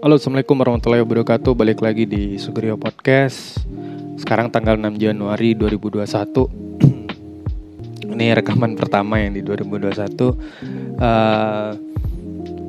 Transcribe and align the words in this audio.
Halo 0.00 0.16
assalamualaikum 0.16 0.56
warahmatullahi 0.56 1.04
wabarakatuh. 1.04 1.52
Balik 1.52 1.84
lagi 1.84 2.08
di 2.08 2.40
Sugrio 2.40 2.80
Podcast. 2.80 3.60
Sekarang 4.16 4.48
tanggal 4.48 4.80
6 4.80 4.96
Januari 4.96 5.52
2021 5.52 6.08
Ini 8.16 8.32
rekaman 8.40 8.80
pertama 8.80 9.20
yang 9.20 9.36
di 9.36 9.44
2021 9.44 10.00
uh, 11.00 11.76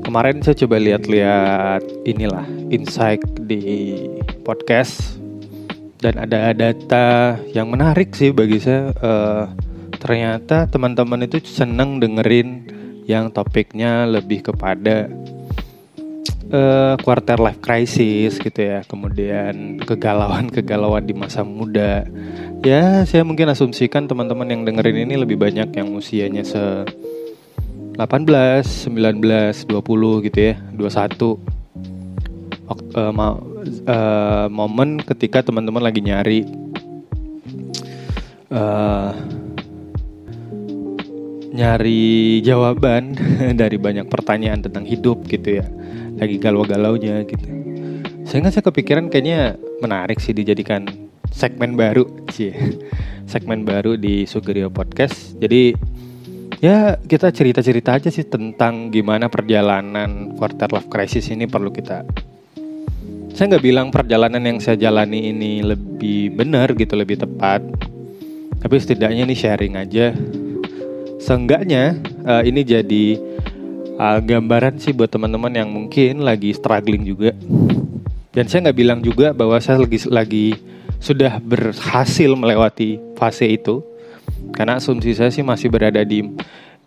Kemarin 0.04 0.44
saya 0.44 0.59
coba 0.59 0.75
lihat-lihat 0.75 2.04
inilah 2.04 2.44
Insight 2.67 3.23
di 3.47 3.95
podcast. 4.43 5.15
Dan 6.03 6.19
ada 6.19 6.51
data 6.51 7.39
yang 7.55 7.71
menarik 7.71 8.11
sih 8.11 8.35
bagi 8.35 8.59
saya. 8.59 8.91
Uh, 8.99 9.47
Ternyata 10.01 10.65
teman-teman 10.65 11.29
itu 11.29 11.37
seneng 11.45 12.01
dengerin 12.01 12.65
yang 13.05 13.29
topiknya 13.29 14.09
lebih 14.09 14.41
kepada 14.41 15.05
uh, 16.52 16.95
quarter 17.02 17.40
life 17.40 17.59
crisis 17.63 18.38
gitu 18.38 18.59
ya, 18.59 18.84
kemudian 18.86 19.82
kegalauan-kegalauan 19.82 21.08
di 21.08 21.16
masa 21.16 21.42
muda. 21.42 22.05
Ya, 22.62 23.08
saya 23.09 23.26
mungkin 23.26 23.50
asumsikan 23.50 24.05
teman-teman 24.05 24.46
yang 24.52 24.62
dengerin 24.68 25.09
ini 25.09 25.16
lebih 25.18 25.40
banyak 25.40 25.73
yang 25.73 25.95
usianya 25.98 26.45
se 26.45 26.86
18, 27.98 28.88
19, 28.88 29.68
20 29.68 30.26
gitu 30.30 30.40
ya, 30.40 30.56
21. 30.78 31.40
Uh, 32.72 33.12
uh, 33.84 34.48
momen 34.48 35.04
ketika 35.04 35.44
teman-teman 35.44 35.84
lagi 35.84 36.00
nyari 36.00 36.48
uh, 38.48 39.12
nyari 41.52 42.40
jawaban 42.40 43.12
dari 43.62 43.76
banyak 43.76 44.08
pertanyaan 44.08 44.64
tentang 44.64 44.88
hidup 44.88 45.28
gitu 45.28 45.59
ya. 45.62 45.66
Lagi 46.16 46.40
galau-galaunya 46.40 47.28
gitu. 47.28 47.48
Sehingga 48.23 48.50
saya 48.50 48.64
kepikiran 48.64 49.12
kayaknya 49.12 49.59
menarik 49.84 50.23
sih 50.23 50.32
dijadikan 50.32 50.88
segmen 51.31 51.75
baru 51.75 52.08
sih. 52.31 52.56
Segmen 53.31 53.64
baru 53.64 53.95
di 53.95 54.28
Sugerio 54.28 54.67
Podcast. 54.67 55.40
Jadi 55.40 55.72
ya 56.59 57.00
kita 57.00 57.31
cerita-cerita 57.31 57.95
aja 57.95 58.12
sih 58.12 58.28
tentang 58.28 58.92
gimana 58.92 59.31
perjalanan 59.31 60.36
quarter 60.36 60.68
life 60.68 60.92
crisis 60.92 61.31
ini 61.31 61.47
perlu 61.47 61.72
kita. 61.72 62.03
Saya 63.31 63.56
nggak 63.56 63.64
bilang 63.64 63.88
perjalanan 63.88 64.44
yang 64.44 64.59
saya 64.59 64.75
jalani 64.75 65.31
ini 65.31 65.64
lebih 65.64 66.36
benar 66.36 66.75
gitu 66.75 67.00
lebih 67.00 67.23
tepat. 67.23 67.64
Tapi 68.59 68.75
setidaknya 68.75 69.23
ini 69.23 69.36
sharing 69.38 69.80
aja 69.80 70.12
seenggaknya 71.22 72.02
uh, 72.25 72.41
ini 72.41 72.66
jadi 72.66 73.05
uh, 74.02 74.19
gambaran 74.19 74.81
sih 74.81 74.91
buat 74.91 75.14
teman-teman 75.14 75.53
yang 75.53 75.69
mungkin 75.69 76.25
lagi 76.25 76.52
struggling 76.58 77.05
juga. 77.05 77.38
Dan 78.31 78.50
saya 78.50 78.67
nggak 78.67 78.78
bilang 78.80 79.00
juga 79.05 79.36
bahwa 79.36 79.61
saya 79.61 79.78
lagi 79.83 80.00
lagi 80.09 80.47
sudah 80.97 81.38
berhasil 81.44 82.31
melewati 82.33 82.97
fase 83.19 83.45
itu, 83.45 83.86
karena 84.55 84.80
asumsi 84.80 85.13
saya 85.13 85.30
sih 85.30 85.44
masih 85.44 85.67
berada 85.67 86.02
di 86.02 86.25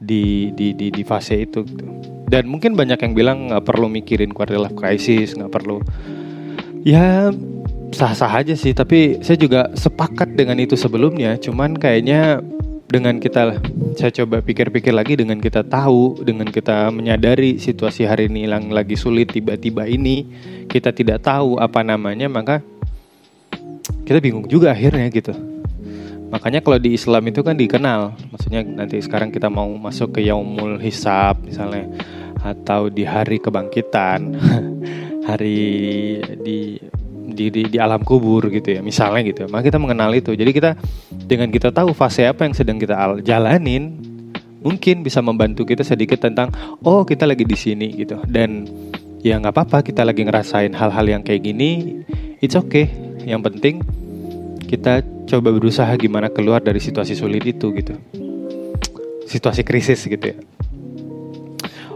di 0.00 0.50
di 0.56 0.72
di, 0.72 0.88
di 0.90 1.02
fase 1.04 1.44
itu. 1.44 1.62
Gitu. 1.62 1.84
Dan 2.24 2.48
mungkin 2.48 2.72
banyak 2.74 2.96
yang 2.96 3.12
bilang 3.12 3.52
nggak 3.52 3.64
perlu 3.68 3.92
mikirin 3.92 4.32
quarter 4.32 4.56
life 4.56 4.74
crisis, 4.74 5.36
nggak 5.36 5.52
perlu. 5.52 5.84
Ya 6.80 7.28
sah-sah 7.92 8.40
aja 8.40 8.56
sih, 8.56 8.72
tapi 8.72 9.20
saya 9.20 9.36
juga 9.36 9.68
sepakat 9.76 10.34
dengan 10.34 10.56
itu 10.58 10.74
sebelumnya. 10.74 11.36
Cuman 11.36 11.76
kayaknya 11.76 12.40
dengan 12.84 13.16
kita 13.16 13.58
saya 13.96 14.10
coba 14.22 14.44
pikir-pikir 14.44 14.92
lagi 14.92 15.16
dengan 15.16 15.40
kita 15.40 15.64
tahu 15.64 16.20
dengan 16.20 16.46
kita 16.48 16.92
menyadari 16.92 17.56
situasi 17.56 18.04
hari 18.04 18.28
ini 18.28 18.44
yang 18.44 18.68
lagi 18.70 18.94
sulit 18.94 19.32
tiba-tiba 19.32 19.88
ini 19.88 20.28
kita 20.68 20.92
tidak 20.92 21.24
tahu 21.24 21.56
apa 21.56 21.80
namanya 21.80 22.28
maka 22.28 22.60
kita 24.04 24.20
bingung 24.20 24.44
juga 24.44 24.76
akhirnya 24.76 25.08
gitu. 25.08 25.32
Makanya 26.28 26.60
kalau 26.60 26.82
di 26.82 26.98
Islam 26.98 27.24
itu 27.30 27.40
kan 27.40 27.56
dikenal 27.56 28.14
maksudnya 28.34 28.60
nanti 28.66 29.00
sekarang 29.00 29.30
kita 29.30 29.48
mau 29.48 29.70
masuk 29.70 30.18
ke 30.18 30.20
yaumul 30.26 30.76
hisab 30.82 31.40
misalnya 31.40 31.88
atau 32.44 32.92
di 32.92 33.06
hari 33.08 33.40
kebangkitan 33.40 34.36
hari 35.28 35.60
di 36.42 36.76
di, 37.24 37.48
di 37.48 37.62
di 37.72 37.78
alam 37.80 38.04
kubur 38.04 38.52
gitu 38.52 38.76
ya 38.76 38.80
misalnya 38.84 39.24
gitu 39.24 39.48
maka 39.48 39.72
kita 39.72 39.80
mengenal 39.80 40.12
itu. 40.12 40.36
Jadi 40.36 40.50
kita 40.52 40.76
dengan 41.24 41.48
kita 41.48 41.72
tahu 41.72 41.96
fase 41.96 42.28
apa 42.28 42.44
yang 42.44 42.52
sedang 42.52 42.76
kita 42.76 42.96
jalanin 43.24 43.96
mungkin 44.64 45.04
bisa 45.04 45.20
membantu 45.20 45.68
kita 45.68 45.84
sedikit 45.84 46.20
tentang 46.20 46.52
oh 46.84 47.02
kita 47.08 47.24
lagi 47.24 47.48
di 47.48 47.56
sini 47.56 47.88
gitu. 47.96 48.20
Dan 48.28 48.68
ya 49.24 49.40
nggak 49.40 49.54
apa-apa 49.56 49.78
kita 49.80 50.04
lagi 50.04 50.22
ngerasain 50.24 50.76
hal-hal 50.76 51.06
yang 51.08 51.22
kayak 51.24 51.42
gini 51.44 52.04
it's 52.44 52.54
okay. 52.54 52.88
Yang 53.24 53.42
penting 53.50 53.74
kita 54.68 55.00
coba 55.24 55.48
berusaha 55.56 55.88
gimana 55.96 56.28
keluar 56.28 56.60
dari 56.60 56.78
situasi 56.78 57.16
sulit 57.16 57.42
itu 57.48 57.72
gitu. 57.72 57.96
Situasi 59.24 59.64
krisis 59.64 60.04
gitu 60.04 60.20
ya 60.20 60.36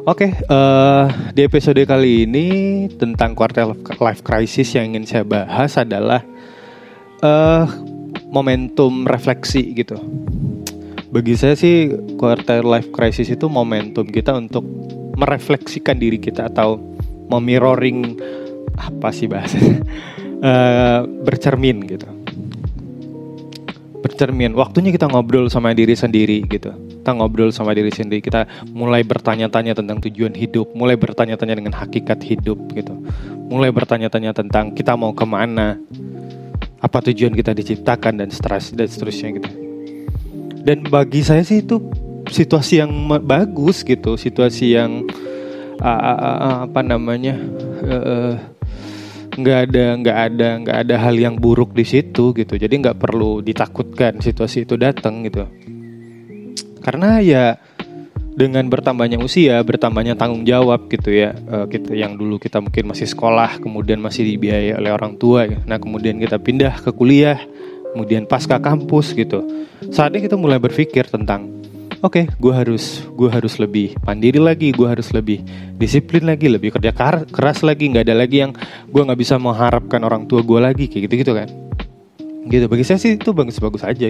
Oke, 0.09 0.33
okay, 0.33 0.41
uh, 0.49 1.05
eh, 1.05 1.37
di 1.37 1.45
episode 1.45 1.85
kali 1.85 2.25
ini 2.25 2.47
tentang 2.97 3.37
quarter 3.37 3.77
life 3.77 4.25
crisis 4.25 4.73
yang 4.73 4.97
ingin 4.97 5.05
saya 5.05 5.21
bahas 5.21 5.77
adalah 5.77 6.25
uh, 7.21 7.69
momentum 8.33 9.05
refleksi 9.05 9.77
gitu. 9.77 10.01
Bagi 11.13 11.37
saya 11.37 11.61
sih 11.61 11.93
quarter 12.17 12.65
life 12.65 12.89
crisis 12.89 13.29
itu 13.29 13.53
momentum 13.53 14.09
kita 14.09 14.33
untuk 14.33 14.65
merefleksikan 15.21 16.01
diri 16.01 16.17
kita 16.17 16.49
atau 16.49 16.81
memirroring 17.29 18.17
apa 18.81 19.13
sih 19.13 19.29
bahasanya 19.29 19.85
uh, 20.49 21.01
bercermin 21.05 21.85
gitu 21.85 22.09
bercermin 24.01 24.57
waktunya 24.57 24.89
kita 24.89 25.05
ngobrol 25.05 25.53
sama 25.53 25.77
diri 25.77 25.93
sendiri 25.93 26.49
gitu 26.49 26.88
kita 27.09 27.25
ngobrol 27.25 27.49
sama 27.49 27.73
diri 27.73 27.89
sendiri 27.89 28.21
kita 28.21 28.45
mulai 28.77 29.01
bertanya-tanya 29.01 29.73
tentang 29.73 29.97
tujuan 30.05 30.37
hidup 30.37 30.77
mulai 30.77 30.93
bertanya-tanya 31.01 31.57
dengan 31.57 31.73
hakikat 31.73 32.21
hidup 32.21 32.61
gitu. 32.77 32.93
Mulai 33.49 33.73
bertanya-tanya 33.73 34.37
tentang 34.37 34.77
kita 34.77 34.93
mau 34.93 35.17
ke 35.17 35.25
mana 35.25 35.81
apa 36.85 36.99
tujuan 37.09 37.33
kita 37.33 37.57
diciptakan 37.57 38.21
dan 38.21 38.29
stres 38.29 38.77
dan 38.77 38.85
seterusnya 38.85 39.41
gitu. 39.41 39.49
Dan 40.69 40.85
bagi 40.93 41.25
saya 41.25 41.41
sih 41.41 41.65
itu 41.65 41.81
situasi 42.29 42.85
yang 42.85 42.93
bagus 43.25 43.81
gitu 43.89 44.21
situasi 44.21 44.77
yang 44.77 45.09
uh, 45.81 45.89
uh, 45.89 46.21
uh, 46.21 46.57
apa 46.69 46.85
namanya 46.85 47.41
uh, 47.89 48.37
nggak 49.33 49.59
ada 49.65 49.85
nggak 49.97 50.19
ada 50.29 50.49
nggak 50.61 50.79
ada 50.85 50.95
hal 51.09 51.17
yang 51.17 51.41
buruk 51.41 51.73
di 51.73 51.89
situ 51.89 52.37
gitu. 52.37 52.61
Jadi 52.61 52.85
nggak 52.85 53.01
perlu 53.01 53.41
ditakutkan 53.41 54.21
situasi 54.21 54.69
itu 54.69 54.77
datang 54.77 55.25
gitu 55.25 55.49
karena 56.89 57.21
ya 57.21 57.45
dengan 58.33 58.65
bertambahnya 58.73 59.21
usia 59.21 59.61
bertambahnya 59.61 60.17
tanggung 60.17 60.49
jawab 60.49 60.89
gitu 60.89 61.13
ya 61.13 61.37
kita 61.69 61.93
yang 61.93 62.17
dulu 62.17 62.41
kita 62.41 62.65
mungkin 62.65 62.89
masih 62.89 63.05
sekolah 63.05 63.61
kemudian 63.61 64.01
masih 64.01 64.25
dibiayai 64.25 64.73
oleh 64.73 64.89
orang 64.89 65.21
tua 65.21 65.45
ya. 65.45 65.61
nah 65.69 65.77
kemudian 65.77 66.17
kita 66.17 66.41
pindah 66.41 66.81
ke 66.81 66.89
kuliah 66.97 67.37
kemudian 67.93 68.25
pasca 68.25 68.61
kampus 68.61 69.17
gitu. 69.17 69.45
Saatnya 69.91 70.23
kita 70.23 70.37
mulai 70.39 70.57
berpikir 70.63 71.11
tentang 71.13 71.51
oke 71.99 72.15
okay, 72.15 72.25
gue 72.31 72.53
harus 72.55 73.03
gue 73.11 73.27
harus 73.27 73.59
lebih 73.59 73.99
mandiri 74.07 74.39
lagi 74.39 74.71
gue 74.71 74.87
harus 74.87 75.11
lebih 75.11 75.43
disiplin 75.75 76.25
lagi 76.31 76.47
lebih 76.47 76.79
kerja 76.79 76.95
keras 77.27 77.67
lagi 77.67 77.91
nggak 77.91 78.07
ada 78.07 78.15
lagi 78.15 78.49
yang 78.49 78.53
gue 78.87 79.03
nggak 79.03 79.19
bisa 79.19 79.35
mengharapkan 79.37 79.99
orang 80.07 80.31
tua 80.31 80.47
gue 80.47 80.61
lagi 80.63 80.87
kayak 80.89 81.11
gitu 81.11 81.15
gitu 81.21 81.33
kan. 81.37 81.49
Gitu 82.49 82.65
bagi 82.65 82.85
saya 82.87 82.97
sih 82.97 83.21
itu 83.21 83.35
bagus-bagus 83.37 83.85
aja 83.85 84.09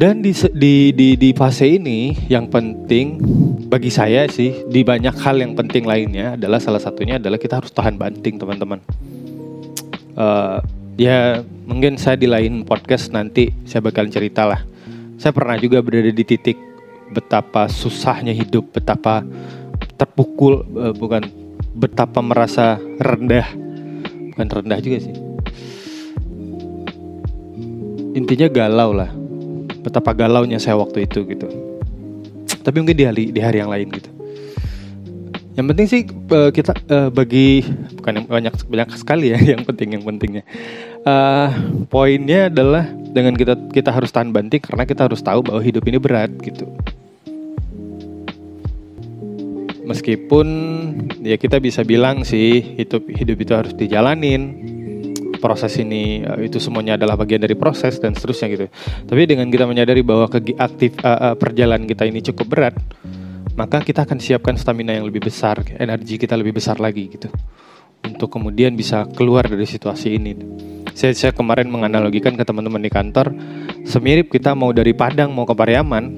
dan 0.00 0.24
di, 0.24 0.32
di 0.56 0.96
di 0.96 1.08
di 1.20 1.30
fase 1.36 1.76
ini 1.76 2.16
yang 2.32 2.48
penting 2.48 3.20
bagi 3.68 3.92
saya 3.92 4.24
sih 4.32 4.64
di 4.64 4.80
banyak 4.80 5.12
hal 5.20 5.36
yang 5.44 5.52
penting 5.52 5.84
lainnya 5.84 6.40
adalah 6.40 6.56
salah 6.56 6.80
satunya 6.80 7.20
adalah 7.20 7.36
kita 7.36 7.60
harus 7.60 7.68
tahan 7.68 8.00
banting 8.00 8.40
teman-teman. 8.40 8.80
Uh, 10.16 10.56
ya 10.96 11.44
mungkin 11.68 12.00
saya 12.00 12.16
di 12.16 12.24
lain 12.24 12.64
podcast 12.64 13.12
nanti 13.12 13.52
saya 13.68 13.84
bakal 13.84 14.08
cerita 14.08 14.48
lah. 14.48 14.64
Saya 15.20 15.36
pernah 15.36 15.60
juga 15.60 15.84
berada 15.84 16.08
di 16.08 16.24
titik 16.24 16.56
betapa 17.12 17.68
susahnya 17.68 18.32
hidup, 18.32 18.72
betapa 18.72 19.20
terpukul, 20.00 20.64
uh, 20.80 20.96
bukan 20.96 21.28
betapa 21.76 22.24
merasa 22.24 22.80
rendah, 22.96 23.52
bukan 24.32 24.48
rendah 24.48 24.80
juga 24.80 24.98
sih. 25.04 25.16
Intinya 28.16 28.48
galau 28.48 28.96
lah, 28.96 29.19
betapa 29.80 30.12
galaunya 30.12 30.60
saya 30.60 30.76
waktu 30.76 31.08
itu 31.08 31.24
gitu. 31.26 31.48
Tapi 32.60 32.76
mungkin 32.80 32.96
di 32.96 33.04
hari 33.08 33.24
di 33.32 33.40
hari 33.40 33.60
yang 33.60 33.72
lain 33.72 33.88
gitu. 33.90 34.10
Yang 35.58 35.66
penting 35.74 35.86
sih 35.90 36.02
uh, 36.08 36.50
kita 36.54 36.72
uh, 36.88 37.08
bagi 37.10 37.66
bukan 38.00 38.22
yang 38.22 38.26
banyak 38.28 38.54
banyak 38.64 38.88
sekali 38.96 39.34
ya 39.34 39.38
yang 39.56 39.64
penting 39.64 39.96
yang 39.98 40.04
pentingnya. 40.04 40.44
Uh, 41.04 41.48
poinnya 41.88 42.52
adalah 42.52 42.84
dengan 43.10 43.34
kita 43.34 43.56
kita 43.72 43.90
harus 43.90 44.12
tahan 44.12 44.30
banting 44.30 44.62
karena 44.62 44.84
kita 44.86 45.08
harus 45.08 45.24
tahu 45.24 45.42
bahwa 45.42 45.60
hidup 45.64 45.82
ini 45.88 45.98
berat 45.98 46.30
gitu 46.44 46.68
meskipun 49.90 50.46
ya 51.26 51.34
kita 51.34 51.58
bisa 51.58 51.82
bilang 51.82 52.22
sih 52.22 52.62
hidup 52.78 53.10
hidup 53.10 53.36
itu 53.42 53.52
harus 53.58 53.72
dijalanin 53.74 54.54
proses 55.40 55.72
ini 55.80 56.22
uh, 56.22 56.36
itu 56.38 56.60
semuanya 56.60 57.00
adalah 57.00 57.16
bagian 57.16 57.40
dari 57.40 57.56
proses 57.56 57.96
dan 57.96 58.12
seterusnya 58.12 58.46
gitu. 58.52 58.66
Tapi 59.08 59.22
dengan 59.24 59.48
kita 59.48 59.64
menyadari 59.64 60.04
bahwa 60.04 60.28
aktif 60.60 60.94
uh, 61.00 61.32
uh, 61.32 61.34
perjalanan 61.34 61.88
kita 61.88 62.04
ini 62.04 62.20
cukup 62.20 62.46
berat, 62.52 62.76
maka 63.56 63.80
kita 63.80 64.04
akan 64.04 64.20
siapkan 64.20 64.54
stamina 64.60 64.94
yang 64.94 65.08
lebih 65.08 65.24
besar, 65.26 65.60
energi 65.80 66.20
kita 66.20 66.36
lebih 66.36 66.60
besar 66.60 66.78
lagi 66.78 67.08
gitu. 67.08 67.32
Untuk 68.00 68.32
kemudian 68.32 68.72
bisa 68.76 69.04
keluar 69.12 69.44
dari 69.44 69.68
situasi 69.68 70.16
ini. 70.16 70.32
Saya, 70.96 71.12
saya 71.12 71.32
kemarin 71.36 71.68
menganalogikan 71.68 72.32
ke 72.36 72.44
teman-teman 72.44 72.80
di 72.80 72.88
kantor, 72.88 73.32
semirip 73.84 74.32
kita 74.32 74.56
mau 74.56 74.72
dari 74.72 74.96
Padang 74.96 75.32
mau 75.32 75.44
ke 75.44 75.52
Pariaman, 75.52 76.16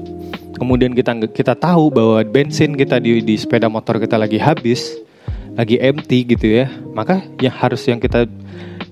kemudian 0.56 0.94
kita 0.94 1.18
kita 1.34 1.58
tahu 1.58 1.90
bahwa 1.90 2.22
bensin 2.22 2.78
kita 2.78 3.02
di, 3.02 3.18
di 3.18 3.34
sepeda 3.34 3.66
motor 3.66 3.98
kita 3.98 4.14
lagi 4.14 4.38
habis, 4.38 4.94
lagi 5.58 5.76
empty 5.82 6.18
gitu 6.22 6.62
ya, 6.62 6.70
maka 6.94 7.26
yang 7.42 7.52
harus 7.52 7.82
yang 7.90 7.98
kita 7.98 8.30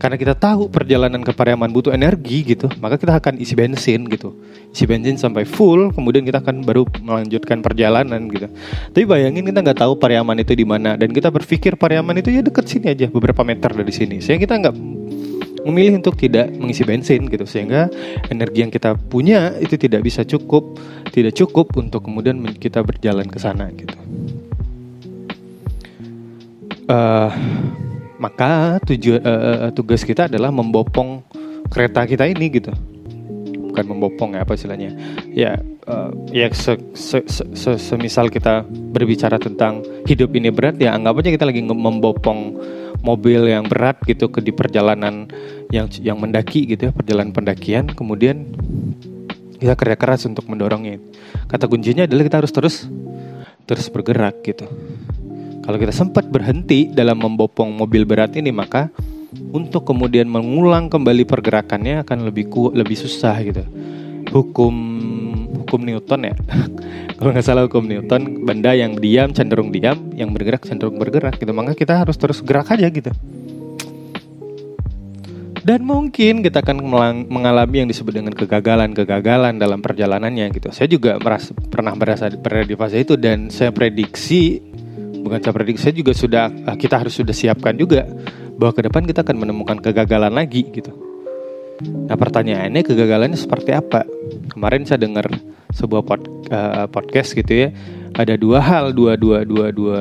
karena 0.00 0.17
kita 0.17 0.32
tahu 0.32 0.73
perjalanan 0.73 1.20
ke 1.20 1.37
Pariaman 1.37 1.69
butuh 1.69 1.93
energi 1.93 2.56
gitu, 2.56 2.73
maka 2.81 2.97
kita 2.97 3.20
akan 3.20 3.37
isi 3.37 3.52
bensin 3.52 4.08
gitu. 4.08 4.32
Isi 4.73 4.88
bensin 4.88 5.20
sampai 5.20 5.44
full, 5.44 5.93
kemudian 5.93 6.25
kita 6.25 6.41
akan 6.41 6.64
baru 6.64 6.88
melanjutkan 7.05 7.61
perjalanan 7.61 8.32
gitu. 8.32 8.49
Tapi 8.97 9.05
bayangin 9.05 9.44
kita 9.44 9.61
nggak 9.61 9.85
tahu 9.85 10.00
Pariaman 10.00 10.41
itu 10.41 10.56
di 10.56 10.64
mana 10.64 10.97
dan 10.97 11.12
kita 11.12 11.29
berpikir 11.29 11.76
Pariaman 11.76 12.17
itu 12.17 12.32
ya 12.32 12.41
deket 12.41 12.64
sini 12.64 12.97
aja, 12.97 13.12
beberapa 13.12 13.44
meter 13.44 13.76
dari 13.76 13.93
sini. 13.93 14.25
Sehingga 14.25 14.49
kita 14.49 14.55
nggak 14.56 14.76
memilih 15.69 16.00
untuk 16.00 16.17
tidak 16.17 16.49
mengisi 16.56 16.88
bensin 16.88 17.29
gitu 17.29 17.44
sehingga 17.44 17.93
energi 18.32 18.64
yang 18.64 18.73
kita 18.73 18.97
punya 18.97 19.52
itu 19.61 19.76
tidak 19.76 20.08
bisa 20.08 20.25
cukup 20.25 20.81
tidak 21.12 21.37
cukup 21.37 21.69
untuk 21.76 22.08
kemudian 22.08 22.41
kita 22.56 22.81
berjalan 22.81 23.29
ke 23.29 23.37
sana 23.37 23.69
gitu 23.76 23.93
uh, 26.88 27.29
maka 28.20 28.76
tujuan 28.84 29.25
uh, 29.25 29.72
tugas 29.72 30.05
kita 30.05 30.28
adalah 30.28 30.52
membopong 30.52 31.25
kereta 31.72 32.05
kita 32.05 32.28
ini 32.28 32.52
gitu. 32.52 32.70
Bukan 33.72 33.84
membopong 33.88 34.37
ya 34.37 34.44
apa 34.44 34.52
istilahnya. 34.52 34.93
Ya 35.32 35.56
uh, 35.88 36.12
ya 36.28 36.52
se, 36.52 36.76
se, 36.93 37.25
se, 37.25 37.43
se, 37.56 37.70
semisal 37.81 38.28
kita 38.28 38.69
berbicara 38.69 39.40
tentang 39.40 39.81
hidup 40.05 40.37
ini 40.37 40.52
berat 40.52 40.76
ya 40.76 40.93
anggap 40.93 41.25
aja 41.25 41.32
kita 41.32 41.49
lagi 41.49 41.64
membopong 41.64 42.61
mobil 43.00 43.49
yang 43.49 43.64
berat 43.64 43.96
gitu 44.05 44.28
ke 44.28 44.44
di 44.44 44.52
perjalanan 44.52 45.25
yang 45.73 45.88
yang 46.05 46.20
mendaki 46.20 46.69
gitu 46.69 46.90
ya 46.90 46.93
perjalanan 46.93 47.32
pendakian. 47.32 47.88
Kemudian 47.88 48.52
kita 49.56 49.73
kerja 49.81 49.96
keras 49.96 50.28
untuk 50.28 50.44
mendorongnya. 50.44 51.00
Kata 51.49 51.64
kuncinya 51.64 52.05
adalah 52.05 52.28
kita 52.28 52.37
harus 52.44 52.52
terus 52.52 52.76
terus 53.64 53.87
bergerak 53.88 54.44
gitu 54.44 54.66
kalau 55.70 55.87
kita 55.87 55.94
sempat 55.94 56.26
berhenti 56.26 56.90
dalam 56.90 57.22
membopong 57.22 57.70
mobil 57.70 58.02
berat 58.02 58.34
ini, 58.34 58.50
maka 58.50 58.90
untuk 59.55 59.87
kemudian 59.87 60.26
mengulang 60.26 60.90
kembali 60.90 61.22
pergerakannya 61.22 62.02
akan 62.02 62.26
lebih 62.26 62.50
ku, 62.50 62.75
lebih 62.75 62.99
susah 62.99 63.38
gitu. 63.38 63.62
Hukum 64.34 64.75
hukum 65.62 65.87
Newton 65.87 66.26
ya. 66.26 66.34
Kalau 67.22 67.31
nggak 67.31 67.46
salah 67.46 67.70
hukum 67.70 67.87
Newton, 67.87 68.43
benda 68.43 68.75
yang 68.75 68.99
diam 68.99 69.31
cenderung 69.31 69.70
diam, 69.70 70.11
yang 70.19 70.34
bergerak 70.34 70.67
cenderung 70.67 70.99
bergerak 70.99 71.38
gitu. 71.38 71.55
Maka 71.55 71.78
kita 71.78 72.02
harus 72.02 72.19
terus 72.19 72.43
gerak 72.43 72.66
aja 72.75 72.90
gitu. 72.90 73.14
Dan 75.62 75.87
mungkin 75.87 76.43
kita 76.43 76.66
akan 76.66 76.82
mengalami 77.31 77.87
yang 77.87 77.88
disebut 77.94 78.11
dengan 78.11 78.34
kegagalan-kegagalan 78.34 79.55
dalam 79.55 79.78
perjalanannya 79.78 80.50
gitu. 80.50 80.75
Saya 80.75 80.90
juga 80.90 81.14
merasa, 81.23 81.55
pernah 81.55 81.94
merasa 81.94 82.26
berada 82.32 82.66
di 82.66 82.75
fase 82.75 83.06
itu 83.06 83.14
dan 83.14 83.55
saya 83.55 83.70
prediksi 83.70 84.69
bukan 85.20 85.38
saya 85.40 85.55
prediksi 85.55 85.82
saya 85.88 85.94
juga 85.96 86.12
sudah 86.17 86.44
eh, 86.50 86.76
kita 86.76 87.00
harus 87.00 87.14
sudah 87.17 87.34
siapkan 87.37 87.76
juga 87.76 88.08
bahwa 88.61 88.72
ke 88.76 88.82
depan 88.88 89.02
kita 89.08 89.25
akan 89.25 89.37
menemukan 89.40 89.78
kegagalan 89.81 90.32
lagi 90.32 90.69
gitu. 90.69 90.93
Nah 91.81 92.12
pertanyaannya 92.12 92.84
kegagalannya 92.84 93.38
seperti 93.40 93.72
apa? 93.72 94.05
Kemarin 94.52 94.84
saya 94.84 95.00
dengar 95.00 95.32
sebuah 95.72 96.02
pod, 96.05 96.20
uh, 96.52 96.84
podcast 96.93 97.32
gitu 97.32 97.49
ya, 97.49 97.69
ada 98.12 98.37
dua 98.37 98.61
hal, 98.61 98.93
dua 98.93 99.17
dua 99.17 99.49
dua 99.49 99.72
dua 99.72 100.00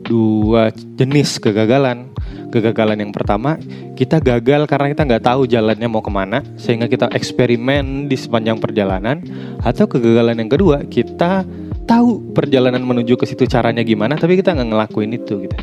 dua 0.00 0.72
jenis 0.96 1.36
kegagalan. 1.36 2.08
Kegagalan 2.48 3.04
yang 3.04 3.12
pertama 3.12 3.60
kita 3.92 4.24
gagal 4.24 4.64
karena 4.64 4.88
kita 4.96 5.02
nggak 5.04 5.24
tahu 5.28 5.44
jalannya 5.44 5.88
mau 5.92 6.00
ke 6.00 6.08
mana, 6.08 6.40
sehingga 6.56 6.88
kita 6.88 7.12
eksperimen 7.12 8.08
di 8.08 8.16
sepanjang 8.16 8.56
perjalanan. 8.56 9.20
Atau 9.60 9.84
kegagalan 9.92 10.40
yang 10.40 10.48
kedua 10.48 10.88
kita 10.88 11.44
tahu 11.88 12.36
perjalanan 12.36 12.84
menuju 12.84 13.16
ke 13.16 13.24
situ 13.24 13.48
caranya 13.48 13.80
gimana 13.80 14.20
tapi 14.20 14.36
kita 14.36 14.52
nggak 14.52 14.68
ngelakuin 14.68 15.16
itu 15.16 15.48
gitu. 15.48 15.56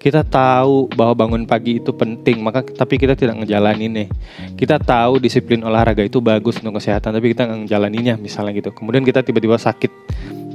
Kita 0.00 0.24
tahu 0.24 0.88
bahwa 0.96 1.12
bangun 1.12 1.44
pagi 1.44 1.76
itu 1.76 1.92
penting 1.92 2.40
maka 2.40 2.64
tapi 2.64 3.00
kita 3.00 3.16
tidak 3.16 3.40
ngejalanin 3.44 4.04
nih. 4.04 4.08
Kita 4.56 4.76
tahu 4.76 5.16
disiplin 5.16 5.64
olahraga 5.64 6.04
itu 6.04 6.20
bagus 6.20 6.60
untuk 6.60 6.80
kesehatan 6.80 7.16
tapi 7.16 7.32
kita 7.32 7.48
nggak 7.48 7.60
ngejalaninnya 7.64 8.14
misalnya 8.20 8.52
gitu. 8.52 8.72
Kemudian 8.76 9.04
kita 9.04 9.24
tiba-tiba 9.24 9.56
sakit 9.56 9.92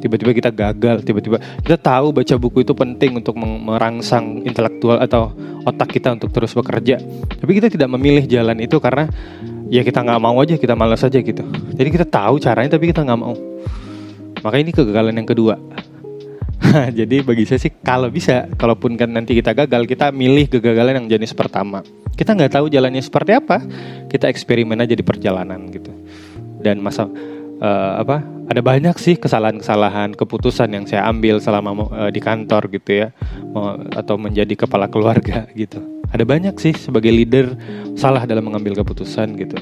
tiba-tiba 0.02 0.32
kita 0.38 0.50
gagal 0.54 1.02
tiba-tiba. 1.02 1.42
Kita 1.62 1.78
tahu 1.82 2.14
baca 2.14 2.36
buku 2.38 2.62
itu 2.62 2.74
penting 2.78 3.22
untuk 3.22 3.38
merangsang 3.42 4.46
intelektual 4.46 5.02
atau 5.02 5.34
otak 5.66 5.94
kita 5.94 6.14
untuk 6.14 6.30
terus 6.34 6.54
bekerja. 6.54 7.02
Tapi 7.42 7.52
kita 7.58 7.74
tidak 7.74 7.90
memilih 7.90 8.26
jalan 8.30 8.62
itu 8.62 8.78
karena 8.78 9.10
ya 9.70 9.82
kita 9.82 10.06
nggak 10.06 10.22
mau 10.22 10.38
aja 10.42 10.58
kita 10.58 10.74
malas 10.78 11.06
aja 11.06 11.18
gitu. 11.22 11.42
Jadi 11.74 11.90
kita 11.90 12.06
tahu 12.06 12.38
caranya 12.42 12.78
tapi 12.78 12.90
kita 12.90 13.06
nggak 13.06 13.22
mau 13.22 13.34
maka 14.46 14.62
ini 14.62 14.70
kegagalan 14.70 15.18
yang 15.18 15.26
kedua. 15.26 15.58
Jadi 17.00 17.26
bagi 17.26 17.50
saya 17.50 17.58
sih 17.58 17.74
kalau 17.82 18.14
bisa, 18.14 18.46
kalaupun 18.62 18.94
kan 18.94 19.10
nanti 19.10 19.34
kita 19.34 19.58
gagal, 19.58 19.90
kita 19.90 20.14
milih 20.14 20.46
kegagalan 20.54 21.02
yang 21.02 21.18
jenis 21.18 21.34
pertama. 21.34 21.82
Kita 22.14 22.38
nggak 22.38 22.54
tahu 22.54 22.70
jalannya 22.70 23.02
seperti 23.02 23.34
apa, 23.34 23.66
kita 24.08 24.30
eksperimen 24.30 24.78
aja 24.78 24.94
di 24.94 25.02
perjalanan 25.02 25.66
gitu. 25.74 25.90
Dan 26.62 26.80
masa 26.80 27.10
uh, 27.60 27.94
apa? 28.00 28.22
Ada 28.46 28.62
banyak 28.62 28.94
sih 29.02 29.18
kesalahan-kesalahan, 29.18 30.14
keputusan 30.14 30.70
yang 30.70 30.86
saya 30.86 31.10
ambil 31.10 31.42
selama 31.42 31.90
uh, 31.90 32.14
di 32.14 32.22
kantor 32.22 32.70
gitu 32.70 33.02
ya, 33.02 33.08
atau 33.98 34.22
menjadi 34.22 34.54
kepala 34.54 34.86
keluarga 34.86 35.50
gitu. 35.58 35.82
Ada 36.14 36.22
banyak 36.22 36.54
sih 36.62 36.78
sebagai 36.78 37.10
leader 37.10 37.58
salah 37.98 38.30
dalam 38.30 38.46
mengambil 38.46 38.86
keputusan 38.86 39.34
gitu. 39.42 39.58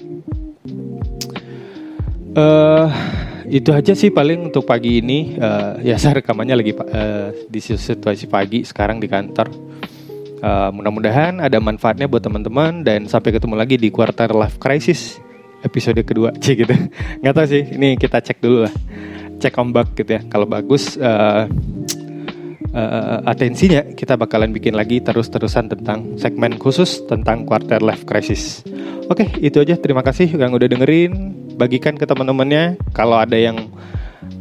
Uh, 2.35 2.91
itu 3.53 3.69
aja 3.69 3.94
sih 3.94 4.09
paling 4.09 4.50
untuk 4.50 4.65
pagi 4.65 4.97
ini. 4.97 5.38
Uh, 5.38 5.77
ya 5.85 5.94
saya 6.01 6.25
rekamannya 6.25 6.57
lagi 6.57 6.73
uh, 6.73 7.29
di 7.45 7.61
situasi 7.61 8.25
pagi 8.25 8.65
sekarang 8.65 8.97
di 8.97 9.05
kantor. 9.05 9.53
Uh, 10.41 10.73
mudah-mudahan 10.73 11.37
ada 11.37 11.61
manfaatnya 11.61 12.09
buat 12.09 12.25
teman-teman 12.25 12.81
dan 12.81 13.06
sampai 13.06 13.31
ketemu 13.31 13.56
lagi 13.56 13.78
di 13.78 13.94
quarter 13.94 14.33
life 14.33 14.57
crisis 14.57 15.21
episode 15.61 16.01
kedua 16.01 16.33
sih 16.44 16.57
gitu. 16.57 16.73
Nggak 17.21 17.33
tahu 17.37 17.45
sih, 17.45 17.63
ini 17.78 17.94
kita 17.94 18.25
cek 18.25 18.42
dulu 18.42 18.66
lah. 18.66 18.73
Cek 19.37 19.54
ombak 19.61 19.94
gitu 20.01 20.18
ya. 20.18 20.21
Kalau 20.25 20.49
bagus 20.49 20.97
uh, 20.97 21.45
uh, 22.73 23.18
atensinya 23.30 23.85
kita 23.94 24.18
bakalan 24.18 24.49
bikin 24.49 24.73
lagi 24.73 24.97
terus-terusan 24.97 25.69
tentang 25.69 26.18
segmen 26.18 26.57
khusus 26.57 27.06
tentang 27.06 27.45
quarter 27.45 27.85
life 27.85 28.01
crisis. 28.09 28.66
Oke, 29.13 29.30
itu 29.45 29.61
aja. 29.61 29.78
Terima 29.78 30.01
kasih 30.01 30.25
yang 30.33 30.57
udah 30.57 30.66
dengerin 30.66 31.43
bagikan 31.63 31.95
ke 31.95 32.03
teman-temannya. 32.03 32.75
Kalau 32.91 33.15
ada 33.15 33.39
yang 33.39 33.71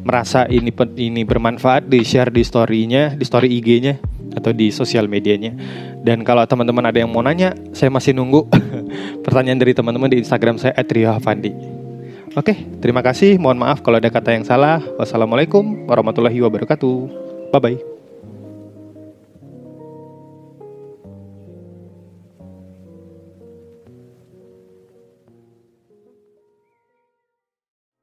merasa 0.02 0.50
ini 0.50 0.74
ini 0.98 1.22
bermanfaat 1.22 1.86
di 1.86 2.02
share 2.02 2.34
di 2.34 2.42
storynya 2.42 3.14
di 3.14 3.22
story 3.22 3.48
IG-nya 3.62 4.02
atau 4.34 4.50
di 4.50 4.74
sosial 4.74 5.06
medianya. 5.06 5.54
Dan 6.02 6.26
kalau 6.26 6.42
teman-teman 6.42 6.90
ada 6.90 6.98
yang 6.98 7.10
mau 7.14 7.22
nanya 7.22 7.54
saya 7.70 7.94
masih 7.94 8.18
nunggu. 8.18 8.50
Pertanyaan 9.24 9.62
dari 9.62 9.72
teman-teman 9.72 10.10
di 10.10 10.18
Instagram 10.18 10.58
saya 10.58 10.74
@riohavandi. 10.74 11.54
Oke 12.34 12.58
terima 12.82 13.04
kasih. 13.06 13.38
Mohon 13.38 13.70
maaf 13.70 13.78
kalau 13.86 14.02
ada 14.02 14.10
kata 14.10 14.34
yang 14.34 14.42
salah. 14.42 14.82
Wassalamualaikum 14.98 15.86
warahmatullahi 15.86 16.42
wabarakatuh. 16.42 16.96
Bye 17.54 17.62
bye 17.62 18.01